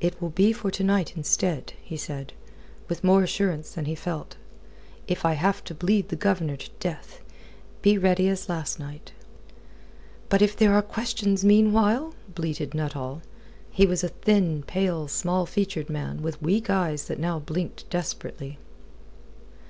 "It 0.00 0.18
will 0.22 0.30
be 0.30 0.54
for 0.54 0.70
to 0.70 0.82
night 0.82 1.14
instead," 1.14 1.74
he 1.82 1.98
said, 1.98 2.32
with 2.88 3.04
more 3.04 3.22
assurance 3.22 3.72
than 3.72 3.84
he 3.84 3.94
felt, 3.94 4.36
"if 5.06 5.26
I 5.26 5.34
have 5.34 5.62
to 5.64 5.74
bleed 5.74 6.08
the 6.08 6.16
Governor 6.16 6.56
to 6.56 6.70
death. 6.80 7.20
Be 7.82 7.98
ready 7.98 8.30
as 8.30 8.48
last 8.48 8.78
night." 8.80 9.12
"But 10.30 10.40
if 10.40 10.56
there 10.56 10.72
are 10.72 10.80
questions 10.80 11.44
meanwhile?" 11.44 12.14
bleated 12.34 12.72
Nuttall. 12.72 13.20
He 13.70 13.84
was 13.84 14.02
a 14.02 14.08
thin, 14.08 14.62
pale, 14.62 15.06
small 15.06 15.44
featured, 15.44 15.90
man 15.90 16.22
with 16.22 16.40
weak 16.40 16.70
eyes 16.70 17.04
that 17.08 17.18
now 17.20 17.38
blinked 17.38 17.90
desperately. 17.90 18.56